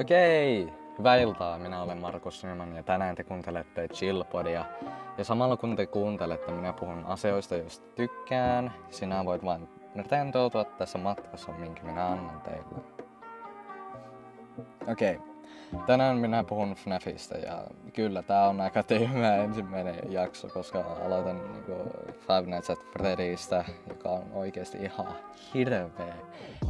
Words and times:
Okei, 0.00 0.72
hyvää 0.98 1.16
iltaa. 1.16 1.58
Minä 1.58 1.82
olen 1.82 2.00
Markus 2.00 2.44
Nyman 2.44 2.76
ja 2.76 2.82
tänään 2.82 3.14
te 3.16 3.24
kuuntelette 3.24 3.88
Chillpodia. 3.88 4.64
Ja 5.18 5.24
samalla 5.24 5.56
kun 5.56 5.76
te 5.76 5.86
kuuntelette, 5.86 6.52
minä 6.52 6.72
puhun 6.72 7.04
asioista, 7.06 7.56
joista 7.56 7.86
tykkään. 7.94 8.72
Sinä 8.90 9.24
voit 9.24 9.44
vain 9.44 9.68
rentoutua 10.10 10.64
tässä 10.64 10.98
matkassa, 10.98 11.52
minkä 11.52 11.82
minä 11.82 12.06
annan 12.06 12.40
teille. 12.40 12.78
Okei, 14.88 15.20
tänään 15.86 16.16
minä 16.16 16.44
puhun 16.44 16.74
FNAFista 16.74 17.38
ja 17.38 17.66
kyllä 17.92 18.22
tää 18.22 18.48
on 18.48 18.60
aika 18.60 18.82
tyhmä 18.82 19.36
ensimmäinen 19.36 20.12
jakso, 20.12 20.48
koska 20.48 20.80
aloitan 21.04 21.52
niinku 21.52 21.72
Five 22.20 22.46
Nights 22.46 22.70
at 22.70 22.78
Freddystä, 22.92 23.64
joka 23.88 24.08
on 24.08 24.32
oikeasti 24.32 24.78
ihan 24.78 25.06
hirveä 25.54 25.88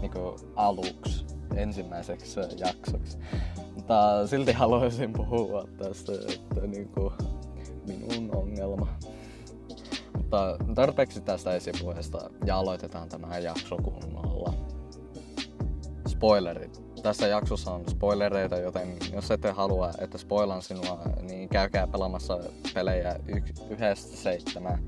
niinku 0.00 0.36
aluksi 0.56 1.26
ensimmäiseksi 1.56 2.40
jaksoksi. 2.56 3.18
Mutta 3.74 4.26
silti 4.26 4.52
haluaisin 4.52 5.12
puhua 5.12 5.64
tästä, 5.76 6.12
että 6.12 6.60
niinku 6.66 7.12
minun 7.86 8.36
ongelma. 8.36 8.88
Mutta 10.16 10.58
tarpeeksi 10.74 11.20
tästä 11.20 11.54
esipuheesta 11.54 12.30
ja 12.44 12.56
aloitetaan 12.56 13.08
tämä 13.08 13.38
jakso 13.38 13.76
kunnolla. 13.76 14.54
Spoilerit. 16.08 16.85
Tässä 17.06 17.26
jaksossa 17.26 17.72
on 17.72 17.84
spoilereita, 17.90 18.56
joten 18.56 18.96
jos 19.12 19.30
ette 19.30 19.50
halua, 19.50 19.90
että 19.98 20.18
spoilan 20.18 20.62
sinua, 20.62 21.02
niin 21.22 21.48
käykää 21.48 21.86
pelaamassa 21.86 22.38
pelejä 22.74 23.16
y- 23.26 23.70
yhdestä 23.70 24.16
seitsemään. 24.16 24.78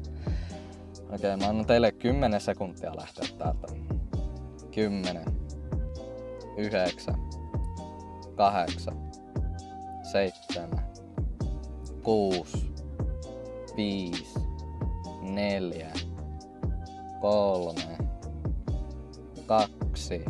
Okei, 1.14 1.36
mä 1.36 1.48
annan 1.48 1.66
teille 1.66 1.92
10 1.92 2.40
sekuntia 2.40 2.96
lähteä 2.96 3.28
täältä. 3.38 3.66
10, 4.74 5.24
9, 6.56 7.14
8, 8.36 9.10
7, 10.12 10.68
6, 12.02 12.72
5, 13.76 14.24
4, 15.22 15.92
3, 17.20 17.98
2, 19.46 20.24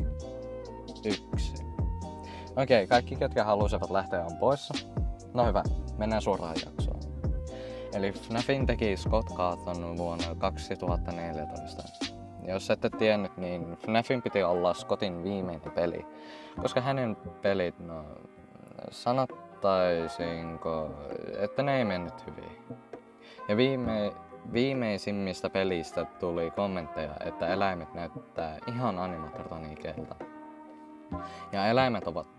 1. 1.05 1.68
Okei, 2.63 2.87
kaikki 2.87 3.17
ketkä 3.17 3.45
halusivat 3.45 3.91
lähteä 3.91 4.25
on 4.25 4.37
poissa. 4.37 4.75
No 5.35 5.47
hyvä, 5.47 5.63
mennään 5.99 6.23
suoraan 6.23 6.57
jaksoon. 6.65 7.01
Eli 7.95 8.13
FNAFin 8.13 8.67
teki 8.67 8.97
Scott 8.97 9.29
Cawthon 9.35 9.97
vuonna 9.97 10.35
2014. 10.39 11.83
Jos 12.43 12.71
ette 12.71 12.91
tiennyt, 12.91 13.37
niin 13.37 13.77
FNAFin 13.77 14.23
piti 14.23 14.43
olla 14.43 14.75
Scottin 14.75 15.25
viimeinen 15.25 15.73
peli, 15.73 16.07
koska 16.63 16.81
hänen 16.81 17.17
pelit, 17.43 17.79
no 17.79 18.05
sanottaisinko, 18.91 20.91
että 21.39 21.63
ne 21.63 21.79
ei 21.79 21.85
mennyt 21.85 22.27
hyvin. 22.27 22.59
Ja 23.49 23.57
viime, 23.57 24.13
viimeisimmistä 24.53 25.51
pelistä 25.51 26.05
tuli 26.05 26.51
kommentteja, 26.51 27.15
että 27.25 27.49
eläimet 27.49 27.95
näyttää 27.95 28.59
ihan 28.67 28.99
animatroniikeilta. 28.99 30.15
Ja 31.53 31.67
eläimet 31.67 32.07
ovat 32.07 32.38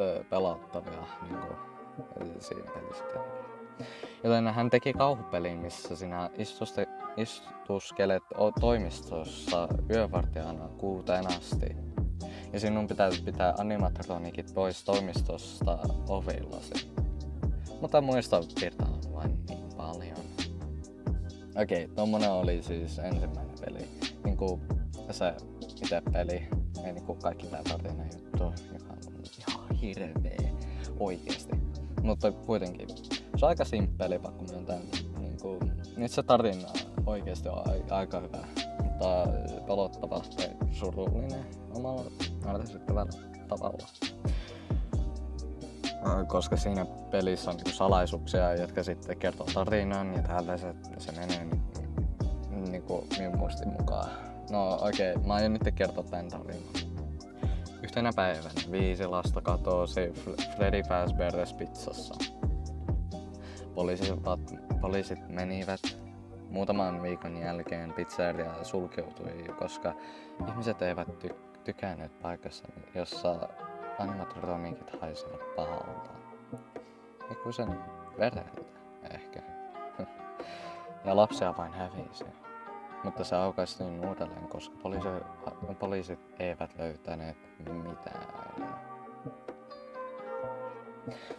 ö, 0.00 0.24
pelottavia 0.30 1.06
niin 1.22 1.40
kuin, 1.40 2.40
siinä 2.42 2.70
pelissä. 2.74 3.04
Joten 4.24 4.48
hän 4.48 4.70
teki 4.70 4.92
kauhupelin, 4.92 5.58
missä 5.58 5.96
sinä 5.96 6.30
istuste, 6.38 6.86
istuskelet 7.16 8.22
toimistossa 8.60 9.68
yövartijana 9.90 10.68
kuuteen 10.68 11.26
asti. 11.26 11.76
Ja 12.52 12.60
sinun 12.60 12.86
pitää 12.86 13.10
pitää 13.24 13.54
animatronikit 13.58 14.54
pois 14.54 14.84
toimistosta 14.84 15.78
ovillasi. 16.08 16.92
Mutta 17.80 18.00
muista 18.00 18.40
piirtää 18.60 18.88
vain 19.12 19.38
niin 19.48 19.68
paljon. 19.76 20.16
Okei, 21.62 21.84
okay, 21.84 21.94
tommonen 21.96 22.30
oli 22.30 22.62
siis 22.62 22.98
ensimmäinen 22.98 23.56
peli. 23.60 23.88
Niinku 24.24 24.60
se 25.10 25.34
itse 25.82 26.02
peli, 26.12 26.48
ei 26.84 26.92
niinku 26.92 27.14
kaikki 27.14 27.46
tää 27.46 27.62
tarina 27.62 28.04
juttu, 28.04 28.44
joka 28.72 28.92
on 28.92 29.24
ihan 29.38 29.74
hirveä 29.76 30.50
oikeesti. 31.00 31.52
Mutta 32.02 32.32
kuitenkin, 32.32 32.88
se 33.12 33.46
on 33.46 33.48
aika 33.48 33.64
simppeli 33.64 34.18
pakko 34.18 34.44
myöntää. 34.44 34.78
Niinku, 35.18 35.58
nyt 35.96 36.10
se 36.12 36.22
tarina 36.22 36.68
oikeesti 37.06 37.48
on 37.48 37.62
aika 37.90 38.20
hyvä, 38.20 38.38
mutta 38.82 39.26
pelottava 39.66 40.20
tai 40.36 40.48
surullinen 40.72 41.46
omalla 41.74 42.04
ärsyttävällä 42.46 43.12
tavalla. 43.48 43.86
Koska 46.28 46.56
siinä 46.56 46.86
pelissä 47.10 47.50
on 47.50 47.56
niinku 47.56 47.70
salaisuuksia, 47.70 48.54
jotka 48.54 48.82
sitten 48.82 49.18
kertoo 49.18 49.46
tarinan 49.54 50.14
ja 50.14 50.22
tällaiset, 50.22 50.76
se 50.98 51.12
menee 51.12 51.44
ni- 51.44 52.70
niinku 52.70 53.06
minun 53.18 53.38
muistin 53.38 53.68
mukaan. 53.68 54.29
No 54.50 54.74
okei, 54.74 55.12
okay, 55.12 55.26
mä 55.26 55.34
aion 55.34 55.52
nyt 55.52 55.62
kertoa 55.74 56.04
tän 56.04 56.28
tarinan. 56.28 56.90
Yhtenä 57.82 58.10
päivänä 58.16 58.50
viisi 58.70 59.06
lasta 59.06 59.40
katosi 59.40 60.00
F- 60.08 60.56
Freddy 60.56 60.82
Fazbear's 60.82 61.54
pizzassa. 61.58 62.14
Poliisit, 63.74 64.14
poliisit 64.80 65.28
menivät 65.28 65.80
muutaman 66.48 67.02
viikon 67.02 67.36
jälkeen 67.36 67.92
pizzeria 67.92 68.64
sulkeutui, 68.64 69.44
koska 69.58 69.94
ihmiset 70.48 70.82
eivät 70.82 71.08
ty- 71.08 71.34
tykänneet 71.64 72.20
paikassa, 72.22 72.64
jossa 72.94 73.48
animatronikit 73.98 75.00
haisivat 75.00 75.54
pahalta. 75.56 76.10
Ikuisen 77.30 77.78
vereltä, 78.18 78.60
ehkä. 79.10 79.42
ja 81.04 81.16
lapsia 81.16 81.54
vain 81.58 81.72
hävisi. 81.72 82.24
Mutta 83.04 83.24
se 83.24 83.36
aukaistiin 83.36 84.08
uudelleen, 84.08 84.48
koska 84.48 84.76
poliisi, 84.82 85.08
poliisit 85.78 86.18
eivät 86.38 86.78
löytäneet 86.78 87.36
mitään. 87.58 88.26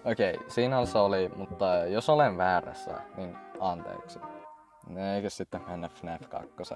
Okei, 0.06 0.34
okay, 0.34 0.50
siinä 0.50 0.86
se 0.86 0.98
oli, 0.98 1.32
mutta 1.36 1.86
jos 1.86 2.10
olen 2.10 2.38
väärässä, 2.38 3.02
niin 3.18 3.38
anteeksi. 3.60 4.20
Eikö 5.16 5.30
sitten 5.30 5.62
mennä 5.68 5.90
FNAF 5.90 6.22
2? 6.30 6.74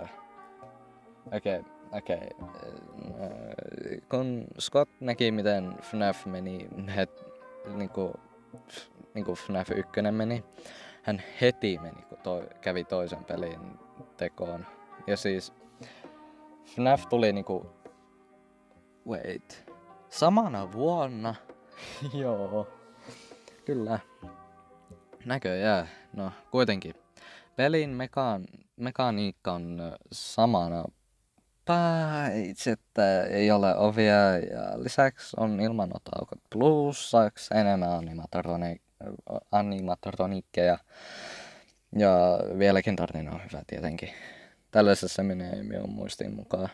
Okei, 1.34 1.60
okay, 1.60 1.64
okei. 1.92 2.30
Okay. 2.42 4.02
Kun 4.10 4.46
Scott 4.60 4.92
näki, 5.00 5.32
miten 5.32 5.76
FNAF 5.82 6.26
meni, 6.26 6.68
het, 6.96 7.26
niinku, 7.76 8.14
niinku 9.14 9.36
FNAF 9.36 9.72
1 9.72 10.12
meni, 10.12 10.44
hän 11.04 11.24
heti 11.42 11.80
meni, 11.82 12.02
kun 12.10 12.18
toi, 12.18 12.48
kävi 12.62 12.84
toisen 12.84 13.24
pelin 13.24 13.85
tekoon. 14.18 14.66
Ja 15.08 15.18
siis 15.18 15.54
FNAF 16.66 17.06
tuli 17.10 17.34
niinku... 17.34 17.66
Wait. 19.08 19.72
Samana 20.10 20.72
vuonna? 20.72 21.36
Joo. 22.14 22.68
Kyllä. 23.66 24.00
Näköjään. 25.26 25.90
No, 26.14 26.32
kuitenkin. 26.52 26.94
Pelin 27.56 27.90
mekaan, 27.90 28.46
mekaniikka 28.76 29.52
on 29.54 29.82
samana 30.12 30.84
paitsi 31.66 32.70
että 32.70 33.24
ei 33.24 33.52
ole 33.52 33.76
ovia 33.78 34.38
ja 34.38 34.84
lisäksi 34.84 35.36
on 35.40 35.60
ilmanotaukot 35.60 36.40
plussaksi 36.50 37.58
enemmän 37.58 37.92
animatroni, 37.92 38.82
animatronikkeja. 39.52 40.78
Ja 41.96 42.40
vieläkin 42.60 42.96
tarina 42.96 43.32
on 43.32 43.42
hyvä 43.44 43.64
tietenkin. 43.68 44.10
Tällaisessa 44.72 45.24
menee 45.24 45.64
minun 45.64 45.90
muistin 45.90 46.36
mukaan. 46.36 46.70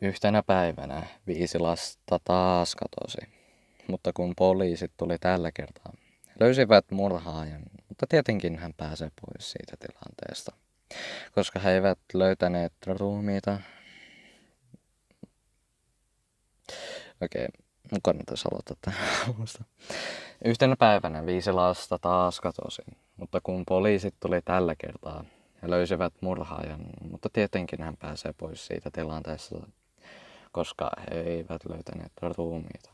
Yhtenä 0.00 0.42
päivänä 0.42 1.06
viisi 1.26 1.58
lasta 1.58 2.20
taas 2.24 2.74
katosi. 2.74 3.18
Mutta 3.88 4.12
kun 4.12 4.32
poliisit 4.36 4.92
tuli 4.96 5.18
tällä 5.18 5.52
kertaa, 5.52 5.92
löysivät 6.40 6.90
murhaajan, 6.90 7.62
mutta 7.88 8.06
tietenkin 8.08 8.58
hän 8.58 8.74
pääsee 8.76 9.10
pois 9.20 9.52
siitä 9.52 9.76
tilanteesta. 9.76 10.52
Koska 11.34 11.58
he 11.58 11.70
eivät 11.70 11.98
löytäneet 12.14 12.72
ruumiita. 12.86 13.60
Okei, 17.20 17.44
okay, 17.44 17.63
kannattaisi 18.02 18.48
aloittaa 18.52 18.76
tähän 18.80 19.34
alusta. 19.36 19.64
Yhtenä 20.44 20.76
päivänä 20.76 21.26
viisi 21.26 21.52
lasta 21.52 21.98
taas 21.98 22.40
katosi, 22.40 22.82
mutta 23.16 23.40
kun 23.42 23.64
poliisit 23.68 24.14
tuli 24.20 24.40
tällä 24.44 24.74
kertaa, 24.78 25.24
he 25.62 25.70
löysivät 25.70 26.12
murhaajan, 26.20 26.80
mutta 27.10 27.28
tietenkin 27.32 27.82
hän 27.82 27.96
pääsee 27.96 28.34
pois 28.38 28.66
siitä 28.66 28.90
tilanteesta, 28.90 29.66
koska 30.52 30.90
he 30.98 31.20
eivät 31.20 31.60
löytäneet 31.68 32.12
ruumiita. 32.36 32.90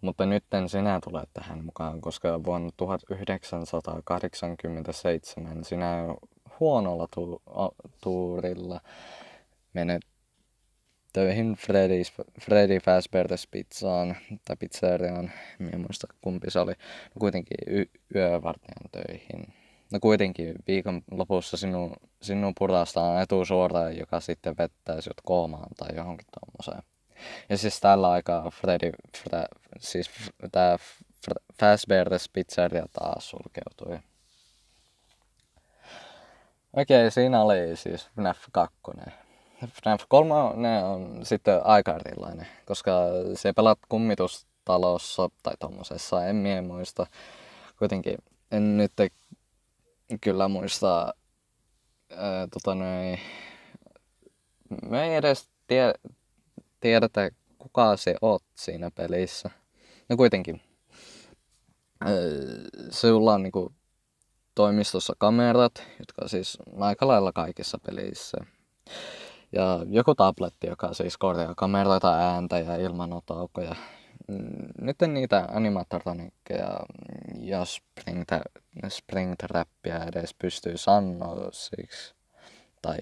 Mutta 0.00 0.26
nyt 0.26 0.44
sinä 0.66 1.00
tulet 1.04 1.28
tähän 1.32 1.64
mukaan, 1.64 2.00
koska 2.00 2.44
vuonna 2.44 2.70
1987 2.76 5.64
sinä 5.64 6.14
huonolla 6.60 7.08
tu- 7.14 7.42
tuurilla 8.02 8.80
menet 9.72 10.02
töihin 11.14 11.56
Freddy's, 11.56 12.24
Freddy 12.40 12.78
Fazbear's 12.78 13.48
pizzaan 13.50 14.16
tai 14.44 14.56
pizzeriaan, 14.56 15.32
en 15.72 15.80
muista 15.80 16.06
kumpi 16.20 16.50
se 16.50 16.58
oli, 16.58 16.72
no 17.14 17.18
kuitenkin 17.20 17.56
y- 17.66 17.90
yövartijan 18.14 18.90
töihin. 18.92 19.54
No 19.92 19.98
kuitenkin 20.00 20.54
viikon 20.66 21.02
lopussa 21.10 21.56
sinun, 21.56 21.96
sinun 22.22 22.52
purastaan 22.58 23.22
etusuoraan, 23.22 23.96
joka 23.96 24.20
sitten 24.20 24.54
vettää 24.58 25.00
sinut 25.00 25.20
koomaan 25.24 25.70
tai 25.76 25.96
johonkin 25.96 26.26
tuommoiseen. 26.40 26.82
Ja 27.48 27.58
siis 27.58 27.80
tällä 27.80 28.10
aikaa 28.10 28.50
Freddy, 28.50 28.90
Fre, 29.16 29.44
siis 29.78 30.10
tämä 30.52 30.76
Fazbear's 31.52 32.30
pizzeria 32.32 32.86
taas 32.92 33.30
sulkeutui. 33.30 33.98
Okei, 36.72 37.10
siinä 37.10 37.42
oli 37.42 37.76
siis 37.76 38.08
FNAF 38.16 38.38
2. 38.52 38.76
FNAF 39.66 40.04
3 40.08 40.34
ne 40.54 40.84
on 40.84 41.20
sitten 41.22 41.66
aika 41.66 41.96
erilainen, 41.96 42.46
koska 42.66 42.92
se 43.34 43.52
pelat 43.52 43.78
kummitustalossa 43.88 45.28
tai 45.42 45.54
tommosessa, 45.58 46.26
en 46.26 46.36
mie 46.36 46.60
muista. 46.60 47.06
Kuitenkin 47.78 48.18
en 48.50 48.76
nyt 48.76 48.92
kyllä 50.20 50.48
muista, 50.48 51.14
ää, 52.10 52.46
tota 52.46 52.74
noin, 52.74 53.20
me 54.90 55.04
ei 55.04 55.14
edes 55.14 55.48
tie, 55.66 55.94
tiedetä 56.80 57.30
kuka 57.58 57.96
se 57.96 58.14
oot 58.20 58.42
siinä 58.54 58.90
pelissä. 58.90 59.50
No 60.08 60.16
kuitenkin, 60.16 60.60
ää, 62.00 62.10
sulla 62.90 63.34
on 63.34 63.42
niinku 63.42 63.72
toimistossa 64.54 65.12
kamerat, 65.18 65.82
jotka 65.98 66.28
siis 66.28 66.58
aika 66.80 67.06
lailla 67.06 67.32
kaikissa 67.32 67.78
peleissä. 67.86 68.38
Ja 69.54 69.80
joku 69.88 70.14
tabletti, 70.14 70.66
joka 70.66 70.94
siis 70.94 71.16
korjaa 71.16 71.54
kameroita, 71.54 72.14
ääntä 72.14 72.58
ja 72.58 72.76
ilmanotaukoja. 72.76 73.74
Mm, 74.28 74.68
nyt 74.80 74.96
niitä 75.06 75.48
animatronikkeja 75.52 76.80
ja 77.40 77.64
Springtrappia 78.88 80.04
edes 80.04 80.34
pystyy 80.34 80.76
sanoa 80.76 81.48
siksi. 81.52 82.14
Tai 82.82 82.98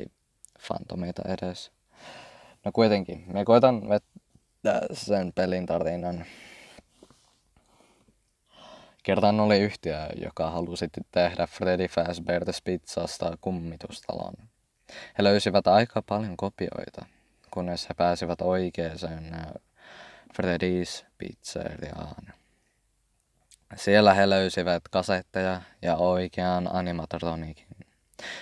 fantomeita 0.61 1.23
edes. 1.29 1.73
No 2.65 2.73
kuitenkin, 2.73 3.25
me 3.27 3.45
koitan 3.45 3.89
vettää 3.89 4.81
sen 4.93 5.33
pelin 5.33 5.67
tarinan 5.67 6.25
Kerran 9.03 9.41
oli 9.41 9.59
yhtiö, 9.59 9.97
joka 10.23 10.51
halusi 10.51 10.89
tehdä 11.11 11.47
Freddy 11.47 11.87
Fazbear's 11.87 12.61
pizzasta 12.65 13.39
kummitustalon. 13.41 14.35
He 15.19 15.25
löysivät 15.25 15.67
aika 15.67 16.03
paljon 16.03 16.37
kopioita, 16.37 17.07
kunnes 17.51 17.89
he 17.89 17.95
pääsivät 17.95 18.41
oikeaan 18.41 19.35
äh, 19.35 19.47
Freddy's 20.35 21.07
pizzeriaan. 21.19 22.33
Siellä 23.77 24.15
he 24.15 24.31
löysivät 24.31 24.83
kasetteja 24.91 25.63
ja 25.83 25.97
oikean 25.97 26.75
animatronikin. 26.75 27.67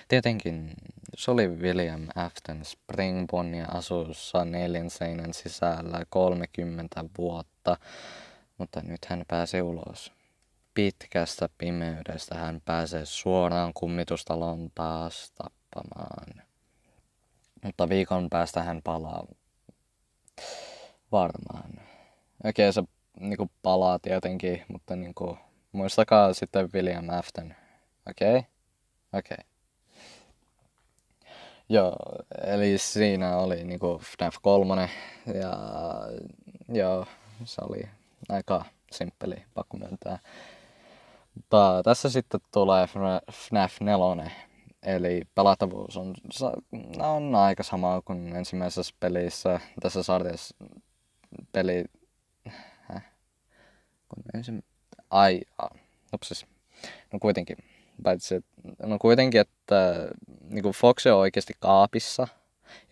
Tietenkin 0.08 0.74
se 1.16 1.30
oli 1.30 1.48
William 1.48 2.06
Afton 2.14 2.64
Springbonia 2.64 3.66
asussa 3.66 4.44
neljän 4.44 4.90
seinän 4.90 5.34
sisällä 5.34 6.04
30 6.08 7.04
vuotta, 7.18 7.76
mutta 8.58 8.80
nyt 8.82 9.04
hän 9.04 9.24
pääsi 9.28 9.62
ulos 9.62 10.12
pitkästä 10.74 11.48
pimeydestä 11.58 12.34
hän 12.34 12.62
pääsee 12.64 13.04
suoraan 13.04 13.72
kummitustalon 13.74 14.70
taas 14.74 15.32
tappamaan. 15.70 16.42
Mutta 17.64 17.88
viikon 17.88 18.30
päästä 18.30 18.62
hän 18.62 18.80
palaa 18.84 19.26
varmaan. 21.12 21.70
Okei, 22.44 22.68
okay, 22.68 22.72
se 22.72 22.82
niinku 23.20 23.50
palaa 23.62 23.98
tietenkin, 23.98 24.64
mutta 24.68 24.96
niinku, 24.96 25.38
muistakaa 25.72 26.32
sitten 26.32 26.68
William 26.74 27.08
Afton. 27.08 27.54
Okei? 28.10 28.36
Okay? 28.36 28.42
Okei. 29.12 29.36
Okay. 29.38 29.50
Joo, 31.68 31.96
eli 32.44 32.78
siinä 32.78 33.36
oli 33.36 33.64
niinku 33.64 34.00
FNAF 34.02 34.36
3 34.42 34.90
ja 35.34 35.56
joo, 36.68 37.06
se 37.44 37.60
oli 37.68 37.88
aika 38.28 38.64
simppeli, 38.92 39.44
pakko 39.54 39.76
myöntää. 39.76 40.18
Mutta 41.34 41.82
tässä 41.84 42.10
sitten 42.10 42.40
tulee 42.52 42.86
FNAF 43.32 43.80
4, 43.80 44.30
eli 44.82 45.22
pelattavuus 45.34 45.96
on, 45.96 46.14
on 46.98 47.34
aika 47.34 47.62
sama 47.62 48.02
kuin 48.04 48.36
ensimmäisessä 48.36 48.94
pelissä. 49.00 49.60
Tässä 49.80 50.02
sarjassa 50.02 50.56
peli... 51.52 51.84
Häh? 52.80 53.04
Kun 54.08 54.22
ensin... 54.34 54.64
Ai, 55.10 55.40
upsis. 56.14 56.46
No 57.12 57.18
kuitenkin. 57.18 57.56
Paitsi, 58.02 58.44
no 58.82 58.98
kuitenkin, 58.98 59.40
että 59.40 60.08
niin 60.48 60.62
kuin 60.62 60.74
Fox 60.74 61.06
on 61.06 61.18
oikeasti 61.18 61.52
kaapissa. 61.60 62.28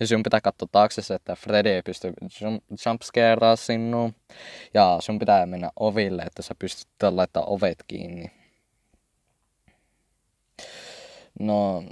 Ja 0.00 0.06
sinun 0.06 0.22
pitää 0.22 0.40
katsoa 0.40 0.68
taakse 0.72 1.14
että 1.14 1.36
Freddy 1.36 1.68
ei 1.68 1.82
pysty 1.82 2.12
jumpscareaa 2.86 3.56
sinua. 3.56 4.10
Ja 4.74 4.96
sun 5.00 5.18
pitää 5.18 5.46
mennä 5.46 5.70
oville, 5.76 6.22
että 6.22 6.42
sä 6.42 6.54
pystyt 6.58 6.88
laittaa 7.10 7.44
ovet 7.44 7.84
kiinni. 7.88 8.37
No, 11.40 11.84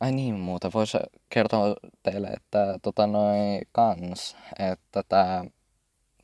ai 0.00 0.12
niin 0.12 0.34
muuta, 0.34 0.70
voisi 0.74 0.98
kertoa 1.28 1.74
teille, 2.02 2.28
että 2.28 2.78
tota 2.82 3.06
noin 3.06 3.62
kans, 3.72 4.36
että 4.58 5.02
tää, 5.08 5.44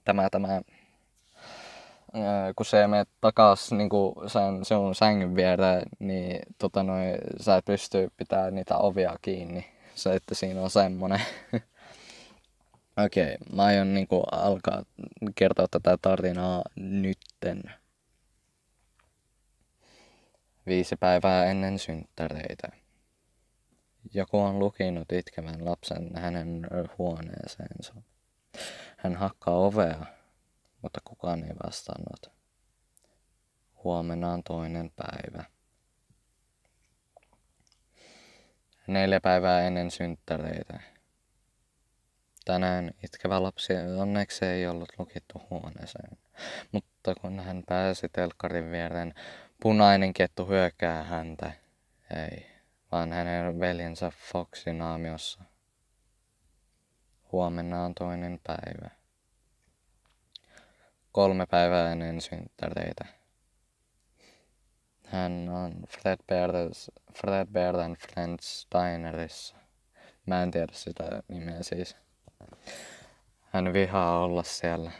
tämä, 0.04 0.28
tämä, 0.30 0.60
kun 2.56 2.66
se 2.66 2.86
menet 2.86 3.08
takas 3.20 3.72
niinku 3.72 4.22
sen 4.26 4.64
sinun 4.64 4.94
sängyn 4.94 5.36
viereen, 5.36 5.82
niin 5.98 6.40
tota 6.58 6.82
noin, 6.82 7.14
sä 7.40 7.56
et 7.56 7.64
pysty 7.64 8.10
pitää 8.16 8.50
niitä 8.50 8.76
ovia 8.76 9.16
kiinni. 9.22 9.66
Se, 9.94 10.14
että 10.14 10.34
siinä 10.34 10.62
on 10.62 10.70
semmonen. 10.70 11.20
Okei, 13.04 13.34
okay, 13.34 13.56
mä 13.56 13.62
aion 13.62 13.94
niinku 13.94 14.20
alkaa 14.32 14.82
kertoa 15.34 15.66
tätä 15.70 15.98
tarinaa 16.02 16.62
nytten 16.76 17.62
viisi 20.70 20.96
päivää 20.96 21.44
ennen 21.44 21.78
synttäreitä. 21.78 22.68
Joku 24.14 24.40
on 24.40 24.58
lukinut 24.58 25.12
itkevän 25.12 25.64
lapsen 25.64 26.10
hänen 26.16 26.66
huoneeseensa. 26.98 27.94
Hän 28.96 29.16
hakkaa 29.16 29.54
ovea, 29.54 30.06
mutta 30.82 31.00
kukaan 31.04 31.44
ei 31.44 31.54
vastannut. 31.66 32.32
Huomenna 33.84 34.32
on 34.32 34.42
toinen 34.42 34.90
päivä. 34.96 35.44
Neljä 38.86 39.20
päivää 39.20 39.60
ennen 39.60 39.90
synttäreitä. 39.90 40.80
Tänään 42.44 42.90
itkevä 43.04 43.42
lapsi 43.42 43.72
onneksi 43.98 44.44
ei 44.44 44.66
ollut 44.66 44.92
lukittu 44.98 45.42
huoneeseen, 45.50 46.18
mutta 46.72 47.14
kun 47.14 47.40
hän 47.40 47.62
pääsi 47.66 48.08
telkkarin 48.08 48.70
viereen, 48.70 49.14
Punainen 49.62 50.12
kettu 50.12 50.46
hyökkää 50.46 51.02
häntä. 51.02 51.52
Ei, 52.16 52.46
vaan 52.92 53.12
hänen 53.12 53.60
veljensä 53.60 54.12
Foxin 54.32 54.78
naamiossa. 54.78 55.44
Huomenna 57.32 57.84
on 57.84 57.94
toinen 57.94 58.40
päivä. 58.46 58.90
Kolme 61.12 61.46
päivää 61.46 61.92
ennen 61.92 62.20
synttäreitä. 62.20 63.04
Hän 65.06 65.48
on 65.48 65.72
Fred 65.88 66.18
Bear's, 66.20 67.02
Fred 67.14 67.46
Bear 67.52 67.76
and 67.76 67.96
Friends 67.96 68.68
Dinerissa. 68.74 69.56
Mä 70.26 70.42
en 70.42 70.50
tiedä 70.50 70.72
sitä 70.72 71.22
nimeä 71.28 71.62
siis. 71.62 71.96
Hän 73.40 73.72
vihaa 73.72 74.18
olla 74.18 74.42
siellä. 74.42 74.92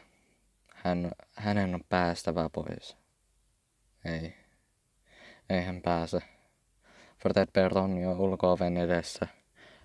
Hän, 0.75 1.13
hänen 1.35 1.75
on 1.75 1.85
päästävä 1.89 2.51
pois. 2.53 2.97
Ei. 4.05 4.40
Ei 5.51 5.65
hän 5.65 5.83
pääse. 5.83 6.19
Fred 7.19 7.73
on 7.75 7.99
jo 7.99 8.13
ulkooven 8.13 8.77
edessä. 8.77 9.27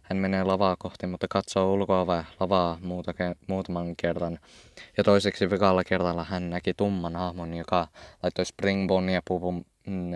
Hän 0.01 0.17
menee 0.17 0.43
lavaa 0.43 0.75
kohti, 0.79 1.07
mutta 1.07 1.27
katsoo 1.29 1.73
ulkoovea 1.73 2.23
lavaa 2.39 2.77
muuta 2.81 3.11
ke- 3.11 3.45
muutaman 3.47 3.95
kerran. 3.95 4.39
Ja 4.97 5.03
toiseksi 5.03 5.49
vikalla 5.49 5.83
kerralla 5.83 6.23
hän 6.23 6.49
näki 6.49 6.73
tumman 6.73 7.15
hahmon, 7.15 7.53
joka 7.53 7.87
laittoi 8.23 8.45
Springbonia 8.45 9.21
puvun 9.27 9.65
mm, 9.87 10.11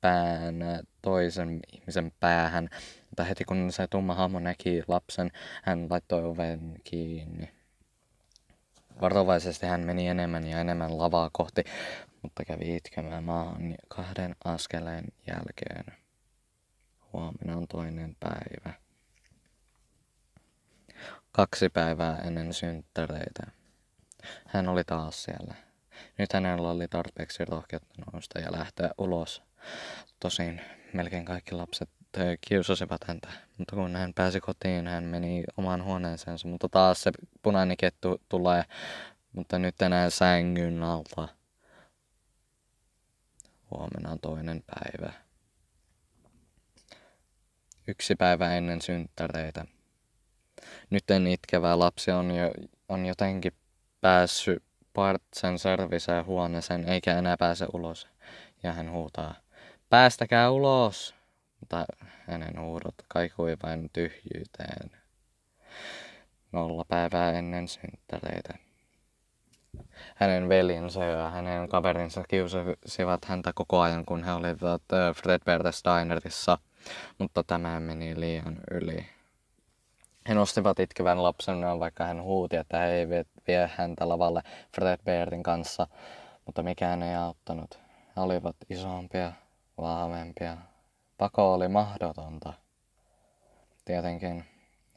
pään 0.00 0.56
toisen 1.02 1.60
ihmisen 1.72 2.12
päähän. 2.20 2.68
Mutta 3.10 3.24
heti 3.24 3.44
kun 3.44 3.72
se 3.72 3.86
tumma 3.86 4.14
hahmo 4.14 4.40
näki 4.40 4.82
lapsen, 4.88 5.30
hän 5.62 5.86
laittoi 5.90 6.24
oven 6.24 6.74
kiinni. 6.84 7.55
Varovaisesti 9.00 9.66
hän 9.66 9.80
meni 9.80 10.08
enemmän 10.08 10.46
ja 10.46 10.60
enemmän 10.60 10.98
lavaa 10.98 11.30
kohti, 11.32 11.64
mutta 12.22 12.44
kävi 12.44 12.76
itkemään 12.76 13.24
maahan 13.24 13.74
kahden 13.88 14.36
askeleen 14.44 15.04
jälkeen. 15.26 15.84
Huomenna 17.12 17.56
on 17.56 17.68
toinen 17.68 18.16
päivä. 18.20 18.72
Kaksi 21.32 21.68
päivää 21.68 22.18
ennen 22.18 22.54
synttäreitä. 22.54 23.42
Hän 24.46 24.68
oli 24.68 24.84
taas 24.84 25.22
siellä. 25.22 25.54
Nyt 26.18 26.32
hänellä 26.32 26.70
oli 26.70 26.88
tarpeeksi 26.88 27.44
rohkeutta 27.44 27.94
nousta 28.12 28.38
ja 28.38 28.52
lähteä 28.52 28.90
ulos. 28.98 29.42
Tosin 30.20 30.60
melkein 30.92 31.24
kaikki 31.24 31.54
lapset 31.54 31.90
kiusasivat 32.48 33.04
häntä, 33.04 33.28
mutta 33.58 33.76
kun 33.76 33.96
hän 33.96 34.14
pääsi 34.14 34.40
kotiin, 34.40 34.86
hän 34.86 35.04
meni 35.04 35.44
omaan 35.56 35.84
huoneeseensa, 35.84 36.48
mutta 36.48 36.68
taas 36.68 37.02
se 37.02 37.10
punainen 37.42 37.76
kettu 37.76 38.20
tulee, 38.28 38.64
mutta 39.32 39.58
nyt 39.58 39.82
enää 39.82 40.10
sängyn 40.10 40.82
alta. 40.82 41.28
Huomenna 43.70 44.10
on 44.10 44.18
toinen 44.20 44.62
päivä. 44.66 45.12
Yksi 47.88 48.14
päivä 48.14 48.56
ennen 48.56 48.82
synttäreitä. 48.82 49.64
Nyt 50.90 51.10
en 51.10 51.26
itkevä 51.26 51.78
lapsi 51.78 52.10
on, 52.10 52.30
jo, 52.30 52.50
on 52.88 53.06
jotenkin 53.06 53.52
päässyt 54.00 54.62
Partsen 54.92 55.58
serviseen 55.58 56.26
huoneeseen 56.26 56.88
eikä 56.88 57.18
enää 57.18 57.36
pääse 57.36 57.66
ulos. 57.72 58.08
Ja 58.62 58.72
hän 58.72 58.90
huutaa, 58.90 59.34
päästäkää 59.88 60.50
ulos! 60.50 61.14
Mutta 61.60 61.84
hänen 62.26 62.60
huudot 62.60 62.94
kaikui 63.08 63.56
vain 63.62 63.90
tyhjyyteen. 63.92 64.90
Nolla 66.52 66.84
päivää 66.88 67.32
ennen 67.32 67.68
synttäreitä. 67.68 68.54
Hänen 70.14 70.48
veljensä 70.48 71.04
ja 71.04 71.30
hänen 71.30 71.68
kaverinsa 71.68 72.24
kiusasivat 72.28 73.24
häntä 73.24 73.52
koko 73.54 73.80
ajan, 73.80 74.04
kun 74.04 74.24
he 74.24 74.32
olivat 74.32 74.82
Fred 75.14 75.40
Steinerissa, 75.70 76.58
mutta 77.18 77.42
tämä 77.44 77.80
meni 77.80 78.20
liian 78.20 78.58
yli. 78.70 79.06
He 80.28 80.34
nostivat 80.34 80.80
itkevän 80.80 81.22
lapsen, 81.22 81.60
vaikka 81.80 82.04
hän 82.04 82.22
huuti, 82.22 82.56
että 82.56 82.78
he 82.78 82.86
eivät 82.86 83.28
vie 83.46 83.70
häntä 83.76 84.08
lavalle 84.08 84.42
Fred 84.74 85.00
Beardin 85.04 85.42
kanssa, 85.42 85.86
mutta 86.46 86.62
mikään 86.62 87.02
ei 87.02 87.16
auttanut. 87.16 87.78
He 88.16 88.20
olivat 88.20 88.56
isompia, 88.70 89.32
vahvempia. 89.78 90.56
Pako 91.18 91.54
oli 91.54 91.68
mahdotonta. 91.68 92.52
Tietenkin 93.84 94.44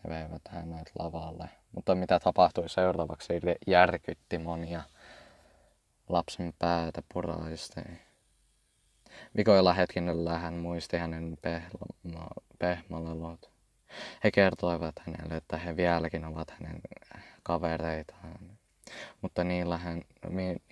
he 0.04 0.10
veivät 0.10 0.42
hänet 0.50 0.92
lavalle, 1.00 1.50
mutta 1.72 1.96
mitä 1.96 2.20
tapahtui 2.20 2.70
seuraavaksi 2.70 3.34
järkytti 3.68 4.38
monia. 4.38 4.82
Lapsen 6.10 6.54
päätä 6.60 7.04
puraisti. 7.14 7.82
Vikoilla 9.38 9.74
hetkellä 9.74 10.38
hän 10.38 10.54
muisti 10.54 10.98
hänen 10.98 11.38
pehmolelut. 12.60 13.52
He 14.24 14.32
kertoivat 14.32 14.96
hänelle, 15.00 15.38
että 15.38 15.58
he 15.58 15.78
vieläkin 15.78 16.26
ovat 16.26 16.50
hänen 16.52 16.82
kavereitaan. 17.44 18.58
Mutta 19.22 19.44
niillä, 19.44 19.78
hän, 19.78 20.02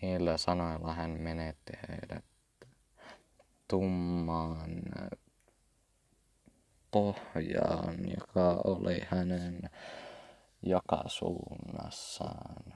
niillä 0.01 0.37
sanoilla 0.37 0.93
hän 0.93 1.09
menetti 1.09 1.73
heidät 1.89 2.25
tummaan 3.67 4.81
pohjaan, 6.91 7.96
joka 8.17 8.62
oli 8.63 9.01
hänen 9.10 9.70
joka 10.63 11.03
suunnassaan. 11.08 12.74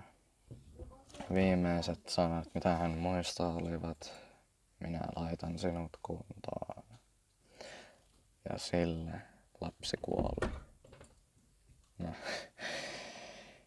Viimeiset 1.34 2.10
sanat, 2.10 2.48
mitä 2.54 2.76
hän 2.76 2.92
muistaa, 2.92 3.56
olivat 3.56 4.14
minä 4.80 5.02
laitan 5.16 5.60
sinut 5.60 5.98
kuntoon. 6.04 6.84
Ja 8.50 8.58
sille 8.58 9.12
lapsi 9.62 9.98
kuoli. 10.02 10.54
No. 12.00 12.10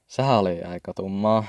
Sehän 0.06 0.38
oli 0.38 0.62
aika 0.62 0.94
tummaa. 0.94 1.44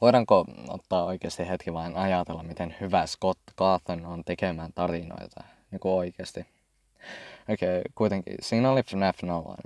Voidaanko 0.00 0.44
ottaa 0.68 1.04
oikeasti 1.04 1.48
hetki 1.48 1.72
vain 1.72 1.96
ajatella, 1.96 2.42
miten 2.42 2.76
hyvä 2.80 3.06
Scott 3.06 3.40
Cawthon 3.58 4.06
on 4.06 4.24
tekemään 4.24 4.72
tarinoita? 4.74 5.44
Niin 5.70 5.80
kuin 5.80 5.92
oikeasti. 5.92 6.46
Okei, 7.48 7.78
okay, 7.78 7.82
kuitenkin. 7.94 8.36
Siinä 8.40 8.70
oli 8.70 8.82
FNAF 8.82 9.22
0. 9.22 9.56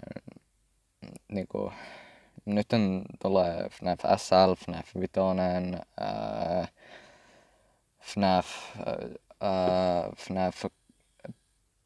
Niin 1.28 1.48
kuin, 1.48 1.72
nyt 2.44 2.68
tulee 3.22 3.68
FNAF 3.70 4.00
SL, 4.16 4.54
FNAF 4.64 4.94
5, 4.94 5.12
äh, 6.02 6.72
FNAF, 8.00 8.46
äh, 9.42 10.10
FNAF 10.16 10.64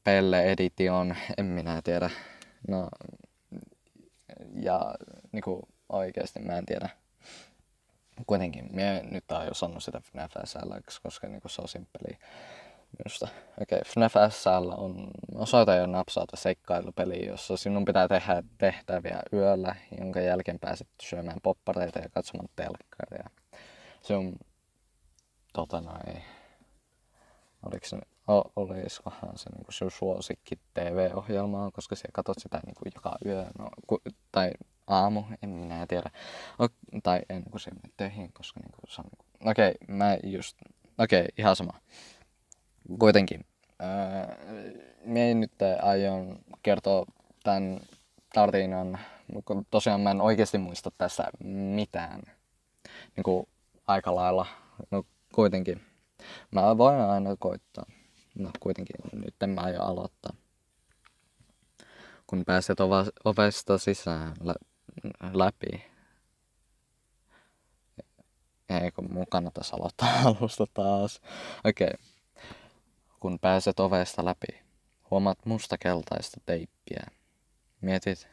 Pelle 0.05 0.43
Edition, 0.53 1.17
en 1.39 1.45
minä 1.47 1.83
tiedä. 1.83 2.11
No, 2.69 2.89
ja 4.55 4.95
niinku 5.33 5.69
oikeesti 5.89 6.41
mä 6.41 6.59
en 6.59 6.67
tiedä. 6.67 6.89
Kuitenkin, 8.27 8.69
mä 8.73 8.83
nyt 9.11 9.33
oon 9.33 9.47
jo 9.47 9.55
sanonut 9.55 9.83
sitä 9.83 10.01
FNAF 10.01 10.33
SL, 10.45 10.73
koska 11.03 11.29
niinku 11.29 11.49
se 11.49 11.63
on 11.63 11.69
simppeli 11.69 12.19
minusta. 12.99 13.29
Okei, 13.63 13.79
okay, 13.79 13.93
FNAF 13.93 14.15
SL 14.31 14.71
on 14.77 15.11
osoita 15.35 15.75
ja 15.75 15.87
napsauta 15.87 16.37
seikkailupeli, 16.37 17.27
jossa 17.27 17.57
sinun 17.57 17.85
pitää 17.85 18.09
tehdä 18.09 18.43
tehtäviä 18.59 19.23
yöllä, 19.33 19.75
jonka 19.99 20.21
jälkeen 20.21 20.59
pääset 20.59 20.89
syömään 21.03 21.39
poppareita 21.43 21.99
ja 21.99 22.09
katsomaan 22.09 22.49
telkkaria. 22.57 23.31
Se 24.03 24.15
on, 24.15 24.37
tota 25.53 25.81
noin, 25.81 26.23
oliko 27.63 27.87
se 27.87 27.99
o, 28.29 28.43
olisikohan 28.57 29.39
se 29.39 29.51
niin 29.51 29.67
sun 29.69 29.91
suosikki 29.91 30.59
TV-ohjelmaa, 30.75 31.71
koska 31.71 31.97
siellä 31.97 32.13
katsot 32.13 32.39
sitä 32.39 32.61
niin 32.67 32.75
kuin 32.75 32.93
joka 32.95 33.17
yö, 33.27 33.47
no, 33.59 33.69
ku, 33.87 33.99
tai 34.33 34.51
aamu, 34.87 35.25
en 35.43 35.51
minä 35.51 35.87
tiedä. 35.87 36.11
O, 36.59 36.69
tai 37.03 37.21
ennen 37.29 37.51
kuin 37.51 37.61
se 37.61 37.71
menee 37.71 37.91
töihin, 37.97 38.33
koska 38.33 38.61
niin 38.61 38.73
kuin, 38.73 38.91
se 38.91 39.01
on... 39.01 39.07
Niin. 39.13 39.51
Okei, 39.51 39.75
okay, 39.83 39.97
mä 39.97 40.17
just... 40.25 40.57
Okei, 40.99 41.21
okay, 41.21 41.29
ihan 41.39 41.57
sama. 41.57 41.73
Kuitenkin. 42.99 43.45
Öö, 43.83 44.37
minä 45.05 45.35
nyt 45.35 45.53
aion 45.83 46.39
kertoa 46.63 47.07
tämän 47.45 47.81
tarinan, 48.35 48.99
mutta 49.33 49.55
tosiaan 49.71 50.01
mä 50.01 50.11
en 50.11 50.21
oikeasti 50.21 50.59
muista 50.59 50.91
tässä 50.99 51.25
mitään. 51.75 52.23
Niin 53.17 53.25
kuin 53.25 53.49
aika 53.87 54.15
lailla. 54.15 54.47
No 54.91 55.05
kuitenkin. 55.35 55.81
Mä 56.51 56.79
voin 56.79 57.01
aina 57.01 57.37
koittaa. 57.39 57.85
No 58.39 58.51
kuitenkin 58.61 58.97
nyt 59.13 59.35
en 59.43 59.51
mä 59.51 59.61
aio 59.61 59.83
aloittaa. 59.83 60.33
Kun 62.27 62.45
pääset 62.45 62.81
ova- 62.81 63.13
ovesta 63.25 63.79
sisään 63.79 64.35
lä- 64.41 64.55
läpi. 65.33 65.85
Eikö 68.83 69.03
mun 69.03 69.27
kannattaisi 69.31 69.77
aloittaa 69.77 70.09
alusta 70.25 70.67
taas. 70.75 71.21
Okei. 71.65 71.87
Okay. 71.87 72.12
Kun 73.23 73.39
pääset 73.39 73.81
ovesta 73.81 74.25
läpi, 74.25 74.63
huomaat 75.11 75.39
mustakeltaista 75.47 76.41
teippiä. 76.47 77.03
Mietit, 77.81 78.29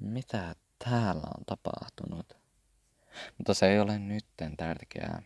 mitä 0.00 0.54
täällä 0.84 1.28
on 1.38 1.44
tapahtunut. 1.46 2.36
Mutta 3.38 3.54
se 3.54 3.66
ei 3.68 3.80
ole 3.80 3.98
nytten 3.98 4.56
tärkeää. 4.56 5.22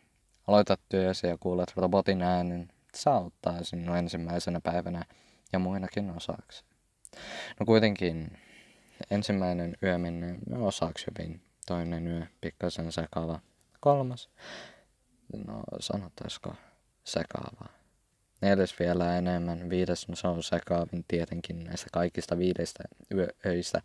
Aloitat 0.47 0.81
työsi 0.88 1.26
ja 1.26 1.38
kuulet 1.38 1.73
robotin 1.76 2.23
äänen. 2.23 2.73
Se 2.95 3.11
auttaa 3.11 3.65
sinun 3.65 3.97
ensimmäisenä 3.97 4.61
päivänä 4.61 5.05
ja 5.53 5.59
muinakin 5.59 6.11
osaksi. 6.11 6.65
No 7.61 7.67
kuitenkin 7.67 8.38
ensimmäinen 9.11 9.76
yö 9.83 9.99
menee 9.99 10.38
osaksi 10.59 11.07
hyvin. 11.07 11.43
Toinen 11.67 12.07
yö 12.07 12.26
pikkasen 12.41 12.93
sekava. 12.93 13.41
Kolmas, 13.81 14.31
no 15.47 15.62
sanotaisiko 15.81 16.55
sekava. 17.05 17.75
Neljäs 18.40 18.78
vielä 18.78 19.19
enemmän. 19.19 19.71
Viides, 19.71 20.09
no 20.09 20.16
se 20.16 20.28
on 20.28 20.43
sekaavin 20.43 21.05
tietenkin 21.09 21.64
näistä 21.64 21.87
kaikista 21.93 22.38
viidestä 22.38 22.85
yöistä. 23.45 23.83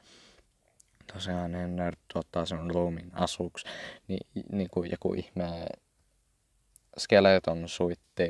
Tosiaan 1.14 1.56
en 1.56 1.78
ottaa 2.16 2.46
sen 2.46 2.72
roomin 2.72 3.12
asuksi. 3.14 3.68
Ni, 4.08 4.18
niin 4.52 4.68
kuin 4.72 4.92
joku 4.92 5.14
ihme 5.14 5.66
Skeleton 6.98 7.70
suitti 7.70 8.30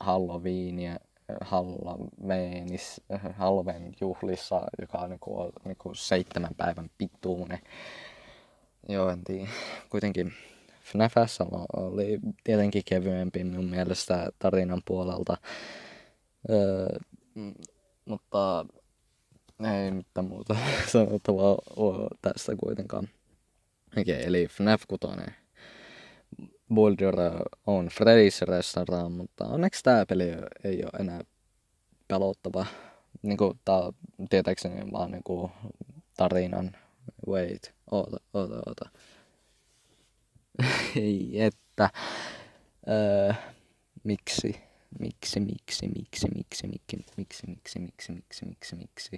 Halloweenia 0.00 0.96
Halloweenis, 1.40 3.00
Halloween 3.36 3.94
juhlissa, 4.00 4.62
joka 4.80 4.98
on 4.98 5.10
niinku, 5.10 5.52
niinku 5.64 5.94
seitsemän 5.94 6.54
päivän 6.56 6.90
pituinen. 6.98 7.58
Joo, 8.88 9.10
en 9.10 9.24
tiedä. 9.24 9.48
Kuitenkin 9.90 10.32
FNAFassa 10.92 11.46
oli 11.76 12.18
tietenkin 12.44 12.82
kevyempi 12.84 13.44
minun 13.44 13.70
mielestä 13.70 14.28
tarinan 14.38 14.82
puolelta. 14.84 15.36
Öö, 16.50 16.98
mutta 18.04 18.66
ei 19.74 19.90
mitään 19.90 20.24
muuta 20.28 20.56
sanottavaa 20.92 21.56
ole 21.76 22.08
tästä 22.22 22.56
kuitenkaan. 22.56 23.08
Okei, 23.98 24.14
okay, 24.14 24.26
eli 24.26 24.46
FNAF 24.46 24.82
6 24.88 25.06
Boulder 26.74 27.14
on 27.66 27.88
Freddy's 27.88 28.48
restaurant, 28.48 29.16
mutta 29.16 29.44
onneksi 29.44 29.82
tämä 29.82 30.06
peli 30.06 30.24
ei 30.64 30.82
ole 30.82 31.00
enää 31.00 31.20
pelottava. 32.08 32.66
Niin 33.22 33.36
kuin, 33.36 33.60
tää 33.64 33.76
on 33.76 34.28
tietääkseni 34.30 34.92
vaan 34.92 35.10
niin 35.10 35.22
kuin, 35.24 35.52
tarinan 36.16 36.76
Wait, 37.28 37.74
oota, 37.90 38.16
oota, 38.34 38.62
oota. 38.66 38.90
Ei, 40.96 41.42
että. 41.42 41.90
Öö, 42.88 43.32
miksi? 44.04 44.60
Miksi, 44.98 45.40
miksi, 45.40 45.88
miksi, 45.88 46.28
miksi, 46.34 46.66
miksi, 46.66 47.06
miksi, 47.16 47.46
miksi, 47.46 47.78
miksi, 47.78 48.12
miksi, 48.12 48.44
miksi, 48.44 48.76
miksi, 48.76 49.16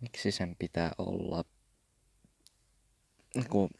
miksi 0.00 0.30
sen 0.30 0.56
pitää 0.58 0.92
olla 0.98 1.44
niinku, 3.34 3.70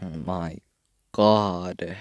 my 0.00 0.56
god, 1.12 1.96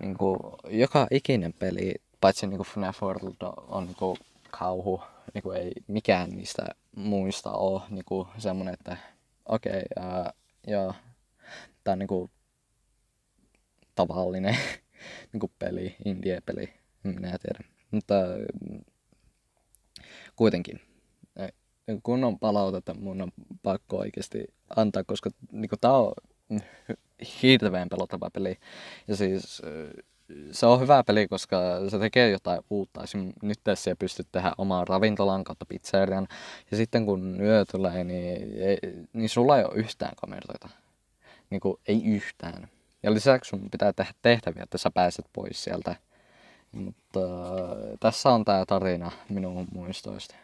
niinku, 0.00 0.56
joka 0.70 1.06
ikinen 1.10 1.52
peli, 1.52 1.94
paitsi 2.20 2.46
niinku 2.46 2.64
FNAF 2.64 3.02
World 3.02 3.36
on 3.68 3.86
niinku 3.86 4.16
kauhu, 4.50 5.02
niinku 5.34 5.50
ei 5.50 5.72
mikään 5.86 6.30
niistä 6.30 6.66
muista 6.96 7.50
ole 7.50 7.82
niinku 7.90 8.28
semmonen, 8.38 8.74
että 8.74 8.96
okei, 9.46 9.82
okay, 9.96 10.20
uh, 10.20 10.32
joo, 10.66 10.94
on 11.92 11.98
niinku 11.98 12.30
tavallinen 13.94 14.56
niinku 15.32 15.50
peli, 15.58 15.96
indie-peli, 16.04 16.74
minä 17.02 17.38
tiedä. 17.38 17.58
Mutta 17.90 18.14
kuitenkin, 20.36 20.80
kunnon 22.02 22.38
palautetta 22.38 22.94
mun 22.94 23.22
on 23.22 23.32
pakko 23.62 23.96
oikeasti 23.96 24.44
antaa, 24.76 25.04
koska 25.04 25.30
niinku 25.52 25.76
tää 25.76 25.92
on 25.92 26.12
hirveän 27.42 27.88
pelottava 27.88 28.30
peli. 28.30 28.56
Ja 29.08 29.16
siis 29.16 29.62
se 30.50 30.66
on 30.66 30.80
hyvä 30.80 31.04
peli, 31.04 31.28
koska 31.28 31.56
se 31.88 31.98
tekee 31.98 32.30
jotain 32.30 32.60
uutta. 32.70 33.02
Esimerkiksi 33.02 33.46
nyt 33.46 33.60
tässä 33.64 33.96
pystyt 33.98 34.28
tehdä 34.32 34.52
omaa 34.58 34.84
ravintolan 34.84 35.44
kautta 35.44 35.66
pizzerian. 35.66 36.28
Ja 36.70 36.76
sitten 36.76 37.06
kun 37.06 37.40
yö 37.40 37.64
tulee, 37.64 38.04
niin, 38.04 38.48
niin 39.12 39.28
sulla 39.28 39.58
ei 39.58 39.64
ole 39.64 39.74
yhtään 39.74 40.12
kameroita. 40.16 40.68
Niin 41.50 41.60
kuin, 41.60 41.80
ei 41.88 42.04
yhtään. 42.04 42.68
Ja 43.02 43.14
lisäksi 43.14 43.48
sun 43.48 43.70
pitää 43.70 43.92
tehdä 43.92 44.12
tehtäviä, 44.22 44.62
että 44.62 44.78
sä 44.78 44.90
pääset 44.90 45.24
pois 45.32 45.64
sieltä. 45.64 45.96
Mutta 46.72 47.20
äh, 47.20 47.98
tässä 48.00 48.30
on 48.30 48.44
tää 48.44 48.64
tarina 48.66 49.12
minun 49.28 49.68
muistoista. 49.72 50.34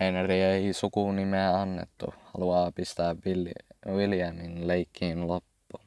Henry 0.00 0.34
ei 0.34 0.72
sukunimeä 0.72 1.60
annettu, 1.60 2.14
haluaa 2.34 2.72
pistää 2.72 3.16
Williamin 3.86 4.68
leikkiin 4.68 5.28
loppu. 5.28 5.80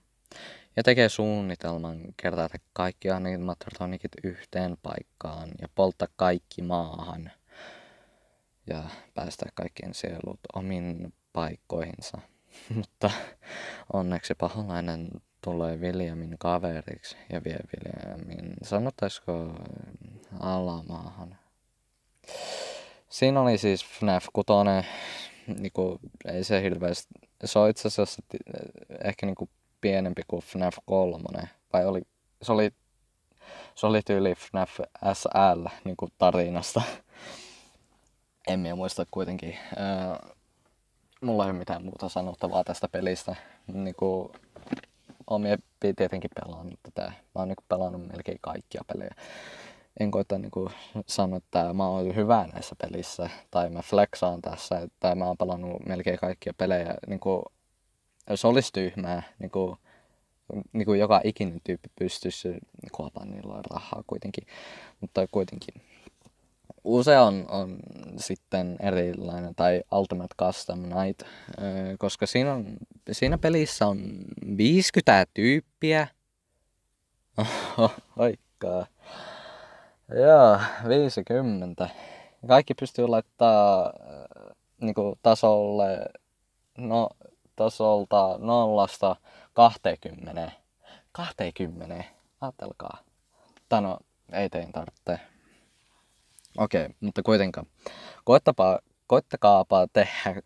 Ja 0.75 0.83
tekee 0.83 1.09
suunnitelman 1.09 2.01
kertaa 2.17 2.49
kaikki 2.73 3.09
animatronikit 3.09 4.11
yhteen 4.23 4.77
paikkaan 4.83 5.49
ja 5.61 5.67
polttaa 5.75 6.07
kaikki 6.15 6.61
maahan. 6.61 7.31
Ja 8.67 8.83
päästä 9.13 9.45
kaikkien 9.53 9.93
sielut 9.93 10.39
omiin 10.55 11.13
paikkoihinsa. 11.33 12.17
Mutta 12.75 13.11
onneksi 13.93 14.35
paholainen 14.35 15.09
tulee 15.41 15.77
Williamin 15.77 16.35
kaveriksi 16.39 17.17
ja 17.29 17.43
vie 17.43 17.57
Williamin, 17.73 18.53
sanotaisiko 18.63 19.51
alamaahan. 20.39 21.37
Siinä 23.09 23.41
oli 23.41 23.57
siis 23.57 23.85
FNAF 23.85 24.25
6, 24.33 24.47
niinku, 25.59 25.99
ei 26.25 26.43
se 26.43 26.61
hirveästi, 26.61 27.13
se 27.45 27.59
on 27.59 27.69
itse 27.69 27.87
asiassa 27.87 28.21
ehkä 29.03 29.25
niinku 29.25 29.49
pienempi 29.81 30.21
kuin 30.27 30.41
FNAF 30.41 30.77
3, 30.85 31.23
vai 31.73 31.85
oli, 31.85 32.01
se 32.41 32.51
oli, 32.51 32.71
se 33.75 33.87
oli 33.87 34.01
tyyli 34.01 34.35
FNAF 34.35 34.79
SL 35.13 35.67
niinku 35.83 36.07
tarinasta. 36.17 36.81
En 38.47 38.59
minä 38.59 38.75
muista 38.75 39.05
kuitenkin. 39.11 39.57
Öö, 39.77 40.35
mulla 41.21 41.45
ei 41.45 41.51
ole 41.51 41.59
mitään 41.59 41.83
muuta 41.83 42.09
sanottavaa 42.09 42.63
tästä 42.63 42.87
pelistä. 42.87 43.35
Niinku, 43.67 44.31
omia 45.27 45.57
tietenkin 45.79 46.31
pelannut 46.43 46.79
tätä. 46.83 47.01
Mä 47.07 47.13
oon 47.35 47.47
niinku 47.47 47.63
pelannut 47.69 48.07
melkein 48.07 48.37
kaikkia 48.41 48.81
pelejä 48.87 49.15
en 49.99 50.11
koita 50.11 50.37
niinku 50.37 50.71
sanoa, 51.05 51.37
että 51.37 51.73
mä 51.73 51.87
oon 51.87 52.15
hyvä 52.15 52.47
näissä 52.53 52.75
pelissä 52.75 53.29
tai 53.51 53.69
mä 53.69 53.81
flexaan 53.81 54.41
tässä, 54.41 54.79
että 54.79 55.15
mä 55.15 55.25
oon 55.25 55.37
pelannut 55.37 55.85
melkein 55.85 56.19
kaikkia 56.19 56.53
pelejä. 56.57 56.93
Niinku, 57.07 57.43
se 58.35 58.47
olisi 58.47 58.73
tyhmää, 58.73 59.23
niinku, 59.39 59.77
niinku 60.73 60.93
joka 60.93 61.21
ikinen 61.23 61.61
tyyppi 61.63 61.89
pystyisi 61.99 62.57
kuopaan 62.91 63.31
niillä 63.31 63.61
rahaa 63.71 64.03
kuitenkin, 64.07 64.47
mutta 65.01 65.27
kuitenkin. 65.31 65.81
Usea 66.87 67.23
on, 67.23 67.45
on 67.49 67.77
sitten 68.17 68.77
erilainen 68.79 69.55
tai 69.55 69.81
Ultimate 69.91 70.35
Custom 70.39 70.79
Night, 70.79 71.27
koska 71.97 72.25
siinä, 72.25 72.53
on, 72.53 72.77
siinä 73.11 73.37
pelissä 73.37 73.87
on 73.87 73.99
50 74.57 75.25
tyyppiä. 75.33 76.07
Oikkaa. 78.17 78.85
Joo, 80.15 80.59
50. 80.87 81.89
Kaikki 82.47 82.73
pystyy 82.73 83.07
laittaa 83.07 83.93
niinku 84.81 85.19
tasolle, 85.21 86.05
no, 86.77 87.09
tasolta 87.55 88.37
nollasta 88.37 89.15
20. 89.53 90.51
20. 91.11 92.03
Ajatelkaa. 92.41 92.97
Tai 93.69 93.81
no, 93.81 93.99
ei 94.31 94.49
tein 94.49 94.71
tarvitse. 94.71 95.36
Okei, 96.57 96.85
okay, 96.85 96.95
mutta 96.99 97.23
kuitenkaan. 97.23 97.67
Koettapa, 98.23 98.79
koittakaapa 99.07 99.87
tehdä 99.93 100.41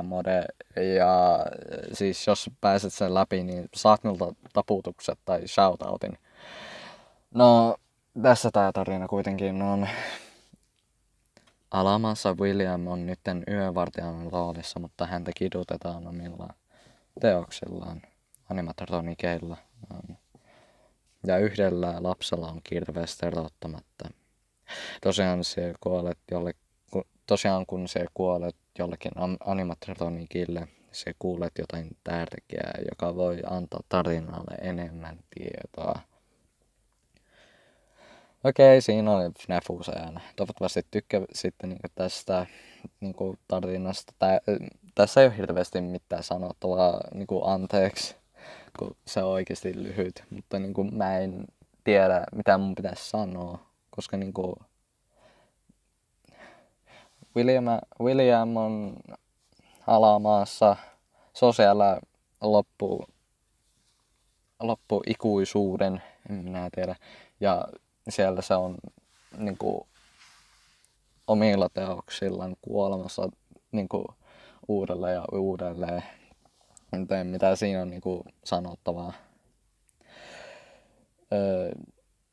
50-20 0.00 0.02
mode 0.02 0.44
ja 0.96 1.38
siis 1.92 2.26
jos 2.26 2.50
pääset 2.60 2.92
sen 2.92 3.14
läpi, 3.14 3.42
niin 3.42 3.68
saat 3.74 4.04
minulta 4.04 4.34
taputukset 4.52 5.18
tai 5.24 5.48
shoutoutin. 5.48 6.18
No, 7.34 7.76
tässä 8.22 8.50
tämä 8.52 8.72
tarina 8.72 9.08
kuitenkin 9.08 9.62
on. 9.62 9.88
Alamassa 11.70 12.34
William 12.34 12.86
on 12.86 13.06
nytten 13.06 13.44
yövartijan 13.48 14.32
roolissa, 14.32 14.80
mutta 14.80 15.06
häntä 15.06 15.30
kidutetaan 15.36 16.06
omilla 16.06 16.48
teoksillaan, 17.20 18.02
animatronikeilla. 18.50 19.56
Ja 21.26 21.38
yhdellä 21.38 21.94
lapsella 22.00 22.48
on 22.48 22.60
kirves 22.64 23.20
erottamatta. 23.22 24.08
Tosiaan 25.00 25.44
se 25.44 25.74
kuolet 25.80 26.18
jolle, 26.30 26.54
tosiaan 27.26 27.66
kun 27.66 27.88
se 27.88 28.06
kuolet 28.14 28.56
jollekin 28.78 29.12
animatronikille, 29.44 30.68
se 30.92 31.14
kuulet 31.18 31.52
jotain 31.58 31.96
tärkeää, 32.04 32.78
joka 32.90 33.16
voi 33.16 33.42
antaa 33.50 33.80
tarinalle 33.88 34.54
enemmän 34.60 35.18
tietoa. 35.34 36.00
Okei, 38.44 38.80
siinä 38.80 39.12
oli 39.12 39.32
FNAF 39.46 39.70
useana. 39.70 40.20
Toivottavasti 40.36 40.86
tykkäsitte 40.90 41.66
niin 41.66 41.78
tästä 41.94 42.46
niin 43.00 43.14
tarinasta. 43.48 44.12
Tää, 44.18 44.40
tässä 44.94 45.20
ei 45.20 45.26
ole 45.26 45.36
hirveästi 45.36 45.80
mitään 45.80 46.22
sanottavaa 46.22 47.00
niin 47.14 47.26
anteeksi, 47.44 48.16
kun 48.78 48.96
se 49.06 49.22
on 49.22 49.30
oikeasti 49.32 49.82
lyhyt. 49.82 50.24
Mutta 50.30 50.58
niin 50.58 50.74
kuin, 50.74 50.96
mä 50.96 51.18
en 51.18 51.44
tiedä, 51.84 52.24
mitä 52.34 52.58
mun 52.58 52.74
pitäisi 52.74 53.10
sanoa, 53.10 53.58
koska 53.96 54.16
niin 54.16 54.32
kuin, 54.32 54.54
William, 57.36 57.64
William 58.00 58.56
on 58.56 58.96
alamaassa 59.86 60.76
sosiaala 61.32 62.00
loppu, 62.40 63.04
loppu 64.60 65.02
ikuisuuden, 65.06 66.02
en 66.30 66.36
minä 66.36 66.68
tiedä. 66.74 66.96
Ja 67.40 67.68
siellä 68.08 68.42
se 68.42 68.54
on 68.54 68.76
niin 69.38 69.58
kuin, 69.58 69.86
omilla 71.26 71.68
teoksillaan 71.68 72.56
kuolemassa 72.62 73.28
niin 73.72 73.88
kuin, 73.88 74.06
uudelleen 74.68 75.14
ja 75.14 75.24
uudelleen. 75.32 76.02
En 76.92 77.26
mitä 77.26 77.56
siinä 77.56 77.82
on 77.82 77.90
niin 77.90 78.00
kuin, 78.00 78.22
sanottavaa. 78.44 79.12
Öö, 81.32 81.72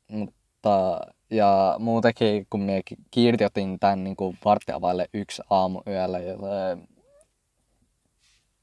mutta 0.07 1.01
ja 1.31 1.75
muutenkin, 1.79 2.47
kun 2.49 2.61
minä 2.61 2.81
kirjoitin 3.11 3.79
tämän 3.79 4.03
niin 4.03 4.15
kuin 4.15 4.37
varttia 4.45 4.81
vaille 4.81 5.09
yksi 5.13 5.41
aamu 5.49 5.81
yöllä, 5.87 6.19
ja 6.19 6.35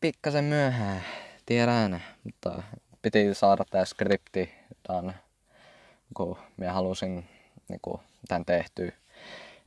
pikkasen 0.00 0.44
myöhään, 0.44 1.02
tiedän, 1.46 2.02
mutta 2.24 2.62
piti 3.02 3.34
saada 3.34 3.64
tämä 3.70 3.84
skripti 3.84 4.50
tämän 4.82 5.14
kun 6.14 6.36
minä 6.56 6.72
halusin 6.72 7.24
niin 7.68 7.80
kuin, 7.82 8.00
tämän 8.28 8.44
tehtyä. 8.44 8.92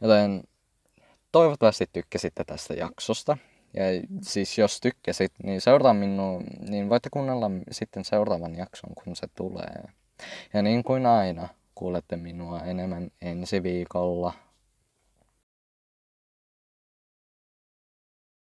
Joten 0.01 0.43
toivottavasti 1.31 1.89
tykkäsitte 1.93 2.43
tästä 2.43 2.73
jaksosta. 2.73 3.37
Ja 3.73 3.83
siis 4.21 4.57
jos 4.57 4.81
tykkäsit, 4.81 5.31
niin 5.43 5.61
seuraa 5.61 5.93
minua, 5.93 6.41
niin 6.69 6.89
voitte 6.89 7.09
kuunnella 7.09 7.51
sitten 7.71 8.05
seuraavan 8.05 8.55
jakson, 8.55 8.95
kun 9.03 9.15
se 9.15 9.27
tulee. 9.35 9.83
Ja 10.53 10.61
niin 10.61 10.83
kuin 10.83 11.05
aina, 11.05 11.49
kuulette 11.82 12.17
minua 12.17 12.60
enemmän 12.60 13.12
ensi 13.22 13.63
viikolla. 13.63 14.34